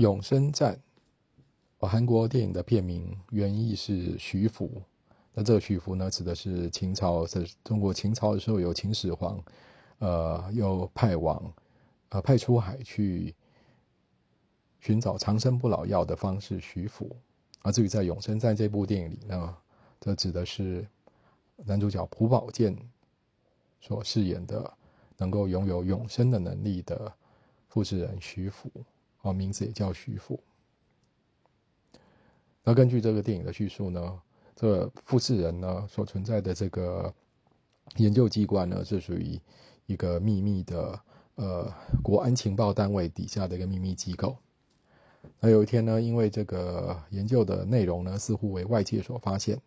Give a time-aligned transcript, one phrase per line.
[0.00, 0.74] 永生战》
[1.80, 4.70] 哦，韩国电影的片名原意是徐福。
[5.34, 9.38] 那这个徐福呢，指的是秦朝在中国秦朝的时候，有秦始皇，
[9.98, 11.52] 呃，又派往，
[12.08, 13.34] 呃，派出海去
[14.80, 17.14] 寻找长生不老药的方式，徐福。
[17.60, 19.56] 而至于在《永生战》这部电影里呢，
[20.00, 20.88] 这指的是
[21.56, 22.74] 男主角朴宝剑
[23.82, 24.72] 所饰演的
[25.18, 27.12] 能够拥有永生的能力的
[27.68, 28.70] 复制人徐福，
[29.22, 30.38] 哦，名字也叫徐福。
[32.62, 34.22] 那根据这个电影的叙述呢？
[34.56, 37.10] 这个复制人呢所存在的这个
[37.96, 39.40] 研究机关呢，是属于
[39.86, 41.00] 一个秘密的
[41.36, 44.36] 呃国安情报单位底下的一个秘密机构。
[45.38, 49.58] 那有一天呢，因为这个研究的内容呢似乎为外界所发现，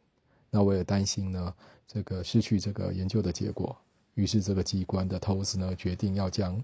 [0.52, 1.52] 那为了担心呢
[1.88, 3.76] 这个失去这个研究的结果，
[4.14, 6.64] 于是这个机关的头子呢决定要将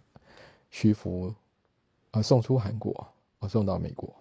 [0.70, 1.34] 徐福
[2.12, 3.08] 啊送出韩国，
[3.40, 4.14] 啊送到美国。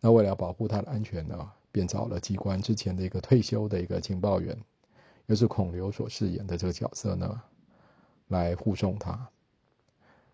[0.00, 1.52] 那为了保护他的安全呢？
[1.70, 4.58] 便找了机关之前的一个退休的一个情报员，
[5.26, 7.42] 又是孔刘所饰演的这个角色呢，
[8.28, 9.28] 来护送他。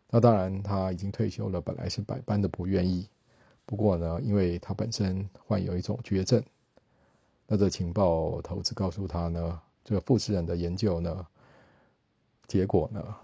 [0.09, 3.09] 那当然他已经退休了，本来是百般的不愿意。
[3.67, 6.43] 不过呢，因为他本身患有一种绝症，
[7.49, 11.27] 那这情报头子告诉他呢，这个复制人的研究呢，
[12.47, 13.17] 结果呢，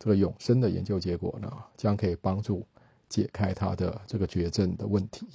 [0.00, 2.66] 这个永生的研究结果呢，将可以帮助
[3.06, 5.28] 解开他的这个绝症的问题。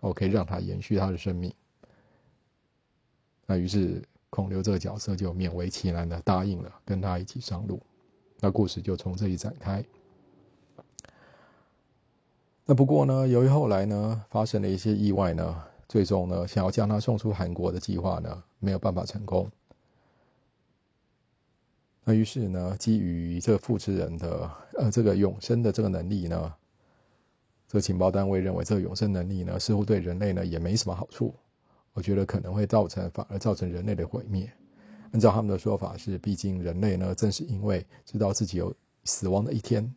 [0.00, 1.52] 我可以让他延续他的生命。
[3.46, 7.82] 那于是孔刘这个角色就勉为其难的答应了，跟他一起上路。
[8.38, 9.84] 那故事就从这里展开。
[12.64, 19.50] 那不过呢，由于后来呢发生了一些意外呢，最终呢想要将他送出韩国的计划呢没有办法成功。
[22.08, 26.54] 那于是呢，基于这个复制人的呃这个永生的这个能力呢。
[27.68, 31.34] 这个情报单位认为，这个永生能力呢，似乎对人类呢也没什么好处。
[31.94, 34.48] 我觉得可能会造成，反而造成人类的毁灭。
[35.10, 39.92] 按照他们的说法是，毕竟人类呢，正是因为知道自己有死亡的一天，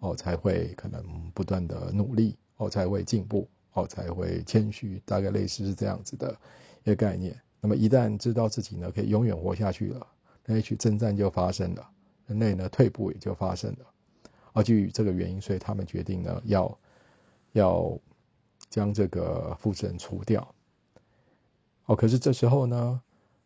[0.00, 6.36] 哦，才会可能不断的努力，哦，才会进步，哦，才会谦虚，大概类似是这样子的
[6.82, 7.40] 一个概念。
[7.60, 10.04] 那么一旦知道自己呢可以永远活下去了，
[10.46, 11.90] 那也许征战就发生了，
[12.26, 13.86] 人类呢退步也就发生了。
[14.52, 16.78] 而基于这个原因，所以他们决定呢要。
[17.54, 17.96] 要
[18.68, 20.52] 将这个复制人除掉。
[21.86, 23.00] 哦，可是这时候呢，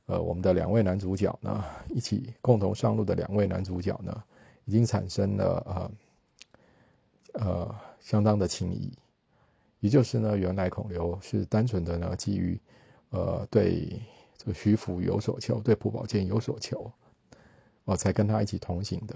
[0.07, 4.25] 呃，我们的两位男主角呢，一起共同上路的两位男主角呢，
[4.65, 5.91] 已经产生了
[7.35, 8.91] 呃呃相当的情谊。
[9.81, 12.59] 也就是呢，原来孔刘是单纯的呢，基于
[13.11, 14.01] 呃对
[14.39, 16.91] 这个徐福有所求，对蒲宝剑有所求，
[17.85, 19.15] 哦，才跟他一起同行的。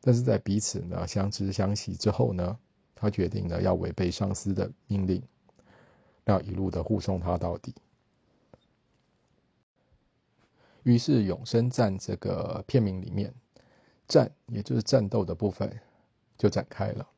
[0.00, 2.58] 但是在彼此呢相知相惜之后呢。
[2.94, 5.20] 他决定呢，要违背上司的命令，
[6.22, 7.74] 要一路的护送他到底。
[10.84, 13.34] 于是，《永生战》这个片名里面
[14.06, 15.76] ，“战”也就是战斗的部分
[16.38, 17.08] 就展开了。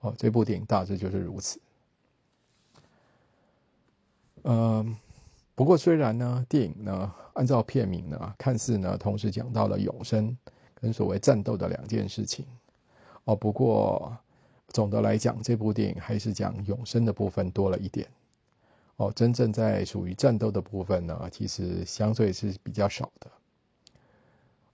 [0.00, 1.58] 哦，这部电影大致就是如此。
[4.42, 4.94] 嗯，
[5.58, 10.38] 不过虽然呢，电影呢按照片名呢，看似呢同时讲到了永生
[10.72, 12.46] 跟所谓战斗的两件事情。
[13.24, 14.16] 哦，不过。
[14.70, 18.06] 总的来讲，这部电影还是讲永生的部分多了一点。
[18.96, 23.30] 哦，真正在属于战斗的部分呢，其实相对是比较少的。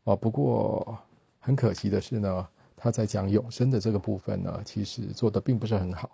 [0.03, 0.99] 哦，不过
[1.39, 6.11] 很可惜的是呢，他在讲永生的这个部分呢，其实做的并不是很好，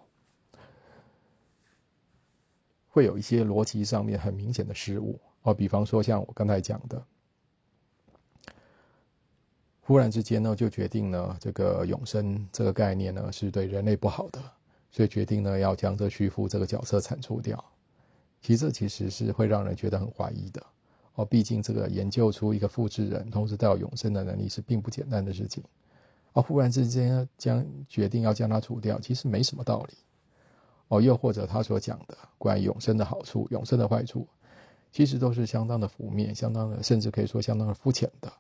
[2.91, 5.19] 会有一些逻辑上面很明显的失误。
[5.43, 7.03] 哦，比方说像我刚才讲的。
[9.81, 14.41] 忽然之间呢，就决定呢，这个永生这个概念呢是对人类不好的，
[14.93, 17.65] 所以决定呢要将这徐福这个角色铲除掉。
[18.41, 20.65] 其实这其实是会让人觉得很怀疑的
[21.15, 25.65] 哦，毕竟这个研究出一个复制人，同时带有永生的能力是并不简单的事情。
[26.35, 29.95] 哦，忽然之间将决定要将它除掉，其实没什么道理。
[30.91, 34.27] 哦，又或者他所讲的关于永生的好处、永生的坏处，
[34.91, 38.33] 其实都是相当的负面、相当的，甚至可以说相当的肤浅的。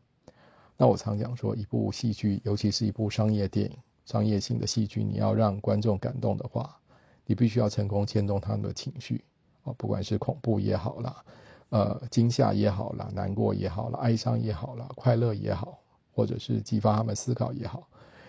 [0.76, 6.76] 那我常讲说，一部戏剧，尤其是一部商业电影、商业性的戏剧，你要让观众感动的话，
[7.24, 9.24] 你必须要成功牵动他们的情绪
[9.62, 11.24] 啊，不管是恐怖也好啦，
[11.68, 15.78] 呃，惊吓也好啦，难过也好啦，哀伤也好啦，快乐也好，
[16.12, 17.86] 或者是激发他们思考也好，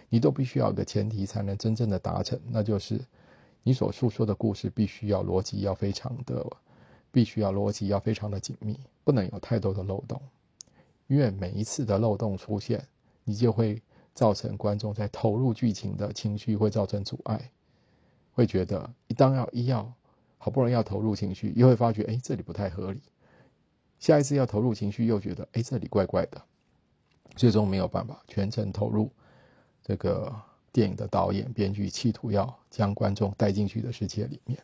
[0.10, 3.02] 你都必须要有个前提才能真正的达成，那就是
[3.64, 6.46] 你所诉说的故事必须要逻辑要非常的，
[7.12, 10.22] 必须要逻辑要非常的紧密，不能有太多的漏洞。
[11.08, 12.88] 因为每一次的漏洞出现，
[13.24, 13.82] 你就会
[14.14, 17.52] 造成观众在投入剧情的情绪会造成阻碍，
[18.34, 19.94] 会觉得一当要一要
[20.38, 23.02] 好不容易要投入情绪，又会发觉哎这里不太合理，
[24.00, 26.42] 下一次要投入情绪又觉得哎这里怪怪的，
[27.36, 29.12] 最终没有办法全程投入
[29.84, 30.34] 这个
[30.72, 34.64] 电影的导演编剧企图要将观众带进去的世界里面。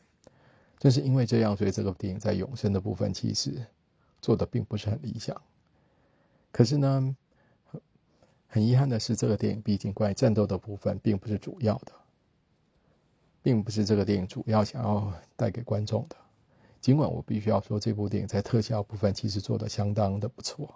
[0.79, 3.65] 正是因为这样，所以这个电影在永生的部分其实
[4.21, 5.41] 做的并不是很理想。
[6.51, 7.15] 可是呢？
[8.49, 11.91] 很遗憾的是，这个电影毕竟关于战斗的部分并不是主要的，
[13.43, 16.15] 并不是这个电影主要想要带给观众的。
[16.79, 20.75] 尽管我必须要说，这部电影在特效部分其实做的相当的不错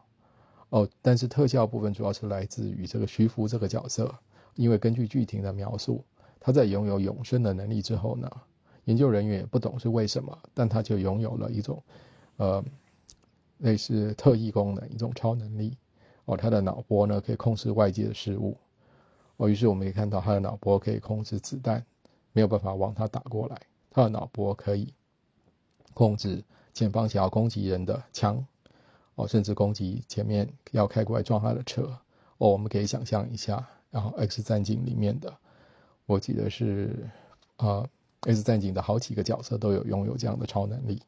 [0.67, 4.15] 哦，但是特效部分主要是来自于这个徐福这个角色，
[4.55, 6.03] 因为根据剧情的描述，
[6.39, 8.29] 他在拥有永生的能力之后呢，
[8.85, 11.81] 研究人员也不懂是为什么，但他就拥有了一种
[12.37, 12.63] 呃
[13.59, 15.77] 类似特异功能，一种超能力。
[16.25, 18.55] 哦，他的脑波呢可以控制外界的事物，
[19.37, 21.83] 哦，于是我们可以看到他的脑波可以控制子弹
[22.31, 23.59] 没有办法往他打过来，
[23.89, 24.93] 他的脑波可以
[25.95, 26.43] 控制
[26.73, 28.45] 前方想要攻击人的枪，
[29.15, 31.85] 哦，甚至攻击前面要开过来撞他的车，
[32.37, 35.31] 哦，我们可以想象一下，然后《X 战警》里面的，
[36.07, 37.07] 我记得是
[37.57, 37.87] 啊，
[38.33, 40.99] 《X 战警》的好几个角色都有拥有这样的超能力，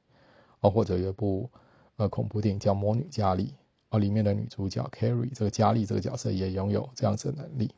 [0.60, 1.50] 啊，或者有一部
[1.96, 3.46] 呃恐怖电影叫《魔女佳丽》。
[3.90, 7.72] 啊，里面的女主角 Carrie 这个佳丽这个角色也拥有这样子的能力。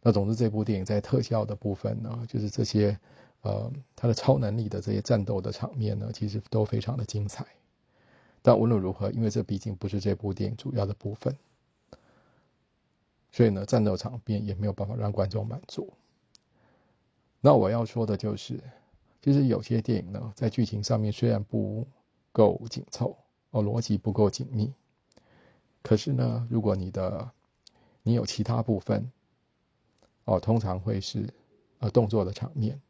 [0.00, 2.96] 那总之，这部电影在特效的部分呢，就是这些
[3.40, 7.44] 呃，它的超能力的这些战斗的场面呢，其实都非常的精彩。
[8.42, 11.36] 但无论如何，因为这毕竟不是这部电影主要的部分，
[13.32, 15.92] 所以呢，战斗场面也没有办法让观众满足。
[17.40, 18.60] 那我要说的就是，
[19.22, 21.86] 其实有些电影呢，在剧情上面虽然不
[22.32, 23.16] 够紧凑。
[23.52, 24.72] 哦，逻辑不够紧密。
[25.82, 27.28] 可是呢，如果你的
[28.04, 29.10] 你有其他部分，
[30.24, 31.28] 哦，通常会是
[31.80, 32.80] 呃动作的场面，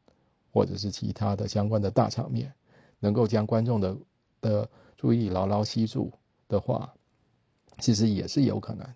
[0.52, 2.52] 或者是其他的相关的大场面，
[2.98, 3.96] 能够将观众的
[4.42, 6.12] 的注意力牢牢吸住
[6.46, 6.92] 的话，
[7.78, 8.87] 其实也是有可能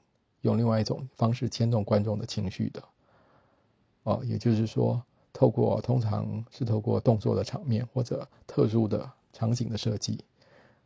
[0.45, 2.83] 用另外一种方式牵动观众的情绪的。
[4.05, 5.03] 哦，也就是说，
[5.33, 10.23] 透过通常是透过动作的场面或者特殊的场景的设计。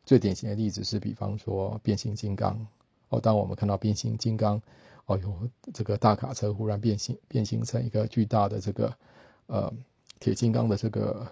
[0.04, 2.66] 最典型的例子是，比方说变形金刚
[3.08, 4.62] 哦，当我们看到变形金刚
[5.06, 8.94] 哦，有这个大卡车忽然变形，变形成一个巨大的这个
[9.48, 9.72] 呃
[10.20, 11.26] 铁金刚的这个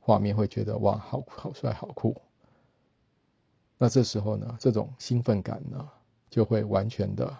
[0.00, 2.20] 画面，会觉得哇，好好帅，好酷。
[3.78, 5.88] 那这时候呢，这种兴奋感呢，
[6.30, 7.36] 就会完全的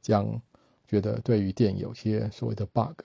[0.00, 0.40] 将
[0.88, 3.00] 觉得对于电影有些所谓的 bug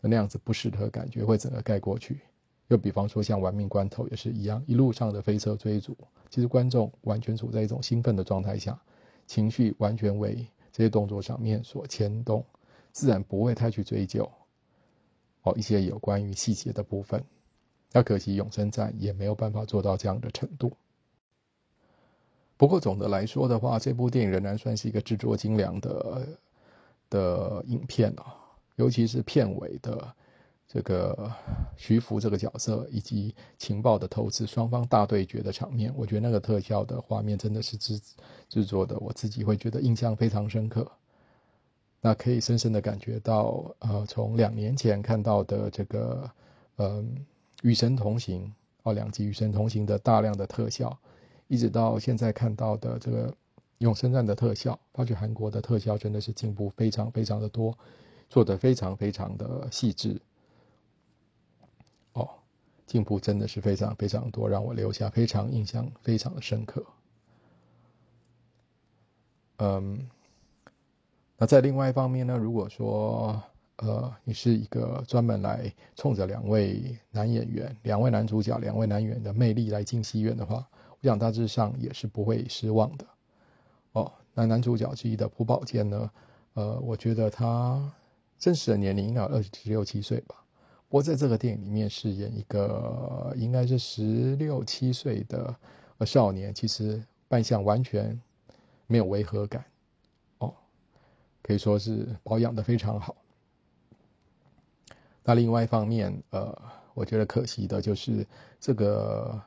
[0.00, 2.20] 那样子不适合感觉会整个盖过去。
[2.68, 5.94] 就比方说，像玩命关头也是一样，一路上的飞车追逐，
[6.30, 8.80] 其实观众完全处在一种兴奋的状态下，
[9.26, 12.42] 情绪完全为这些动作上面所牵动，
[12.90, 14.30] 自然不会太去追究
[15.42, 17.22] 哦一些有关于细节的部分。
[17.92, 20.72] 那可惜永生战也没有办法做到这样的程度。
[22.62, 26.28] 不过总的来说的话，这部电影仍然算是一个制作精良的
[27.10, 28.32] 的影片啊，
[28.76, 30.14] 尤其是片尾的。
[30.68, 31.30] 这个
[31.76, 38.00] 徐福这个角色以及情报的投资双方大对决的场面，我觉得那个特效的画面真的是制
[38.48, 40.88] 制作的，我自己会觉得印象非常深刻。
[42.00, 46.30] 那可以深深的感觉到，呃，从两年前看到的这个，
[46.76, 47.16] 嗯，
[47.62, 48.46] 《与神同行》
[48.84, 50.96] 哦，两集《与神同行》的大量的特效，
[51.52, 53.28] 一直到现在看到的这个
[53.76, 57.76] 《永生战》的特效，发觉韩国的特效真的是进步非常非常的多，
[58.30, 60.18] 做的非常非常的细致。
[62.14, 62.26] 哦
[62.86, 66.82] 进步真的是非常非常多，让我留下非常印象非常的深刻。
[69.58, 70.08] 嗯，
[71.36, 73.42] 那在另外一方面呢，如果说
[73.76, 80.66] 呃你是一个专门来冲着两位男演员、两位男主角、两位男演员的魅力来进戏院的话，
[81.02, 83.04] 我想大致上也是不会失望的。
[83.92, 86.10] 哦，那男主角之一的朴宝剑呢，
[86.54, 87.92] 呃，我觉得他
[88.38, 90.36] 真实的年龄应该二十六七岁吧。
[90.88, 95.52] 我在这个电影里面饰演一个应该是十六七岁的
[96.06, 98.20] 少年，其实扮相完全
[98.86, 99.64] 没有违和感，
[100.38, 100.54] 哦，
[101.42, 103.16] 可以说是保养的非常好。
[105.24, 106.56] 那另外一方面，呃，
[106.94, 108.24] 我觉得可惜的就是
[108.60, 109.42] 这个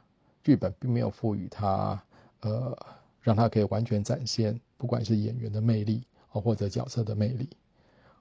[0.45, 1.99] 剧本并没有赋予他，
[2.41, 2.77] 呃，
[3.19, 7.49] 让他可以完全展现不管是演员的魅力哦，或者角色的魅力，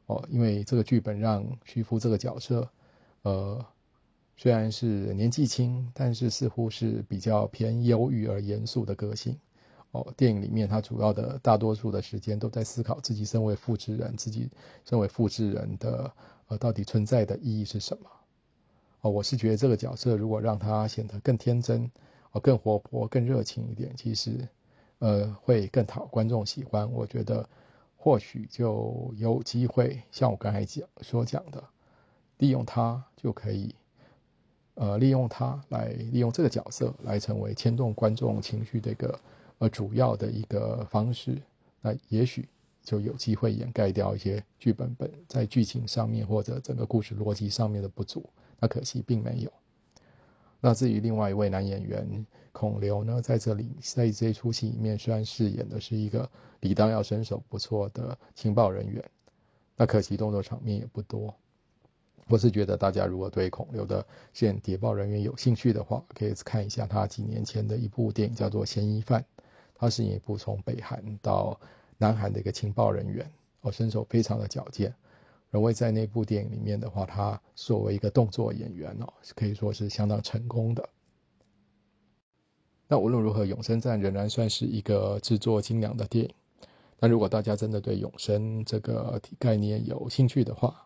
[0.06, 2.66] 哦，因为这个剧本让徐福这个角色。
[3.24, 3.62] 呃，
[4.38, 9.38] 虽然是年纪轻，但是似乎是比较偏忧郁而严肃的个性，
[9.90, 14.48] 哦，电影里面他主要的大多数的时间都在思考自己身为复制人，自己
[14.86, 16.10] 身为复制人的
[16.48, 18.08] 呃到底存在的意义是什么？
[19.02, 21.90] 哦，我是觉得这个角色如果让他显得更天真，
[22.40, 24.48] 更活泼、更热情一点，其实
[24.98, 26.90] 呃会更讨观众喜欢。
[26.92, 27.48] 我觉得
[27.96, 31.62] 或许就有机会，像我刚才讲所讲的，
[32.38, 33.74] 利用他就可以。
[34.76, 39.20] 呃，利用它来利用这个角色来成为牵动观众情绪的一个
[39.58, 41.40] 呃主要的一个方式，
[41.80, 42.48] 那也许
[42.82, 48.28] 就有机会掩盖掉一些剧本本在剧情上面或者整个故事逻辑上面的不足。
[48.58, 49.52] 那可惜并没有。
[50.66, 56.26] 那至于另外一位男演员孔刘呢，在这里在这出戏里面虽然饰演的是一个
[56.60, 59.04] 理当要身手不错的情报人员，
[59.76, 61.34] 那可惜动作场面也不多。
[62.28, 69.20] 我是觉得，大家如果对孔刘的现谍报人员有兴趣的话，可以看一下他几年前的一部电影，叫做《嫌疑犯》。
[69.74, 71.60] 他是一部从北韩到
[71.98, 73.30] 南韩的一个情报人员，
[73.60, 74.94] 哦，身手非常的矫健。
[75.54, 79.06] 认为在那部电影里面的话，他作为一个动作演员哦，
[79.36, 80.88] 可以说是相当成功的。
[82.88, 86.34] 那无论如何，《永生战》仍然算是一个制作精良的电影。
[86.98, 90.84] 那如果大家真的对永生这个概念有兴趣的话，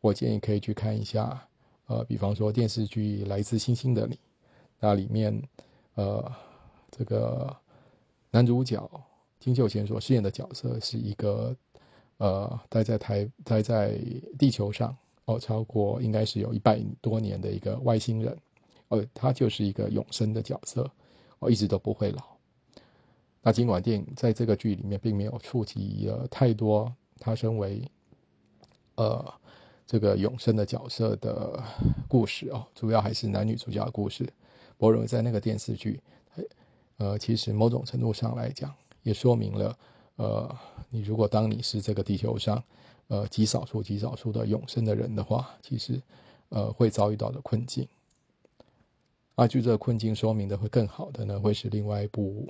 [0.00, 1.46] 我建议可以去看一下，
[1.84, 4.14] 呃，比方说电视剧《来自星星的你》，
[4.80, 5.42] 那里面，
[5.94, 6.32] 呃，
[6.90, 7.54] 这个
[8.30, 8.90] 男主角
[9.38, 11.54] 金秀贤所饰演的角色是一个，
[12.18, 13.98] 呃，待在台待在
[14.38, 14.96] 地球上
[15.26, 18.36] 哦，超过应该是有一百多年的一个外星人，
[18.88, 20.90] 呃，他就是一个永生的角色，
[21.38, 22.22] 哦，一直都不会老。
[23.42, 27.82] 那尽管电影在这个剧里面并没有触及了太多，他身为，
[28.96, 29.34] 呃。
[29.88, 31.62] 这个永生的角色的
[32.08, 34.28] 故事哦，主要还是男女主角的故事。
[34.78, 36.00] 我认为在那个电视剧，
[36.96, 39.78] 呃，其实某种程度上来讲，也说明了，
[40.16, 40.58] 呃，
[40.90, 42.62] 你如果当你是这个地球上，
[43.08, 46.00] 呃，极少数极少数的永生的人的话，其实，
[46.48, 47.86] 呃，会遭遇到的困境。
[49.34, 52.48] 啊，就这个困境说明的会更好的呢，会是另外一部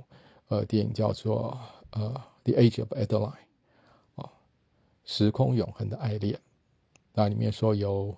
[0.49, 1.59] 呃电影，叫做
[1.91, 2.15] 呃
[2.51, 3.33] 《The Age of Adeline》
[4.23, 4.31] 啊，
[5.05, 6.39] 时空永恒的爱恋。
[7.13, 8.17] 那里面说由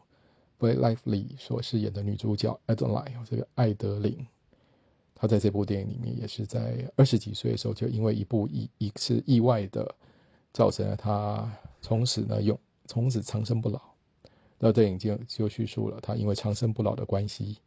[0.59, 4.27] Blake Lively 所饰演的女主角 Adeline，这个艾德琳，
[5.21, 9.93] 她在这部电影里面也是在二十几岁的时候，就因为一部意一次意外的，
[10.53, 11.51] 造成了她
[11.83, 12.57] 从此呢永
[12.87, 13.81] 从此长生不老。
[14.61, 17.59] 那电影就就叙述了她因为长生不老的关系，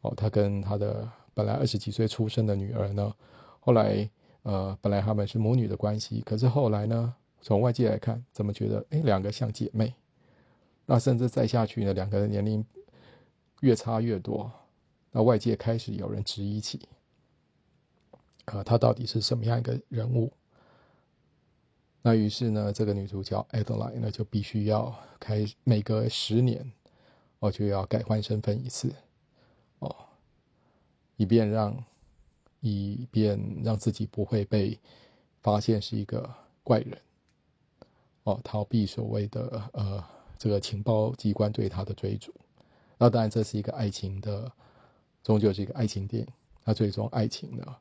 [0.00, 3.14] 哦，她跟她的本来二十几岁出生的女儿呢，
[3.60, 4.08] 后来
[4.42, 9.94] 呃本来他们是母女的关系，可是后来呢，从外界来看，怎么觉得哎两个像姐妹？
[10.86, 12.64] 那甚至再下去呢，两个人年龄
[13.60, 14.50] 越差越多，
[15.10, 16.88] 那外界开始有人质疑起，
[18.46, 20.32] 呃，他到底是什么样一个人物？
[22.02, 26.72] 那于是呢，这个女主角 Adeline 呢就必须要开每隔十年，
[27.38, 28.94] 哦就要改换身份一次，
[29.80, 29.94] 哦，
[31.16, 31.84] 以便让
[32.60, 34.78] 以便让自己不会被
[35.42, 36.28] 发现是一个
[36.62, 37.00] 怪人，
[38.24, 40.04] 哦，逃避所谓的呃。
[40.38, 42.30] 这个情报机关对他的追逐，
[42.98, 44.52] 那当然这是一个爱情的，
[45.26, 46.28] 终究是一个爱情电影。
[46.64, 47.76] 那最终爱情呢，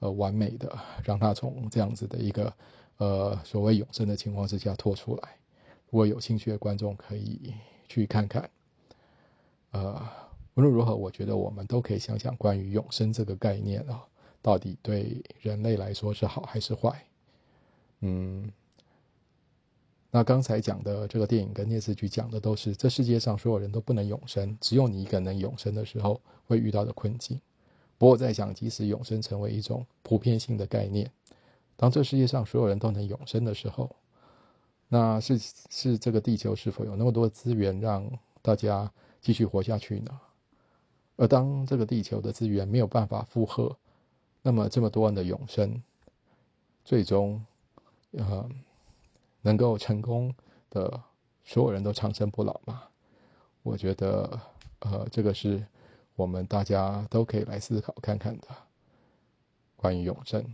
[0.00, 2.52] 呃，完美的让他从这样子的一个
[2.96, 5.36] 呃所谓永生的情况之下脱出来。
[5.88, 7.54] 如果有兴趣的观众可以
[7.88, 8.50] 去看看。
[9.70, 10.02] 呃，
[10.54, 14.04] 无论如何，我觉得我们都可以想想关于永生这个概念啊，
[14.42, 17.06] 到底对人类来说是好还是坏？
[18.00, 18.50] 嗯。
[20.10, 27.38] 那刚才讲的这个电影跟电视剧讲的都是这世界上所有人都不能永生，只有你一个能永生的时候会遇到的困境。
[27.98, 31.10] 不过我在想，即使永生成为一种普遍性的概念，
[31.76, 33.94] 当这世界上所有人都能永生的时候，
[34.88, 38.10] 那是是这个地球是否有那么多资源让
[38.40, 40.18] 大家继续活下去呢？
[41.16, 43.76] 而当这个地球的资源没有办法负荷，
[44.40, 45.82] 那么这么多人的永生，
[46.82, 47.44] 最终，
[48.12, 48.48] 呃。
[49.42, 50.34] 能够成功
[50.70, 51.02] 的
[51.44, 52.84] 所有人都长生不老吗？
[53.62, 54.40] 我觉得，
[54.80, 55.64] 呃，这个是
[56.14, 58.48] 我们大家都可以来思考看看的，
[59.76, 60.44] 关于永生。